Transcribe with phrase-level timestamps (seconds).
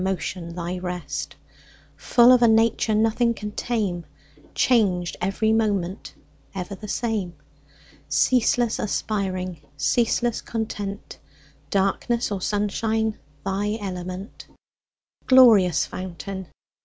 [0.03, 1.35] Motion thy rest;
[1.95, 4.03] Full of a nature Nothing can tame,
[4.55, 6.15] Changed every moment,
[6.55, 7.35] Ever the same;
[8.09, 11.19] Ceaseless aspiring, Ceaseless content,
[11.69, 14.47] Darkness or sunshine Thy element;
[15.27, 16.47] Glorious fountain.